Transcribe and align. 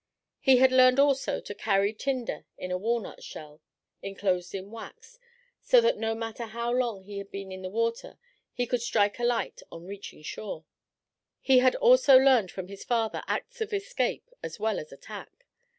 He 0.39 0.57
had 0.57 0.71
learned 0.71 0.99
also 0.99 1.39
to 1.41 1.53
carry 1.53 1.93
tinder 1.93 2.47
in 2.57 2.71
a 2.71 2.77
walnut 2.79 3.23
shell, 3.23 3.61
enclosed 4.01 4.55
in 4.55 4.71
wax, 4.71 5.19
so 5.61 5.79
that 5.79 5.99
no 5.99 6.15
matter 6.15 6.45
how 6.47 6.71
long 6.73 7.03
he 7.03 7.19
had 7.19 7.29
been 7.29 7.51
in 7.51 7.61
the 7.61 7.69
water 7.69 8.17
he 8.51 8.65
could 8.65 8.81
strike 8.81 9.19
a 9.19 9.23
light 9.23 9.61
on 9.71 9.85
reaching 9.85 10.23
shore. 10.23 10.65
He 11.39 11.59
had 11.59 11.75
also 11.75 12.17
learned 12.17 12.49
from 12.49 12.67
his 12.67 12.83
father 12.83 13.21
acts 13.27 13.61
of 13.61 13.73
escape 13.75 14.27
as 14.41 14.59
well 14.59 14.79
as 14.79 14.91
attack. 14.91 15.45